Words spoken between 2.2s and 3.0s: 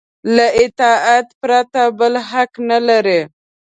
حق نه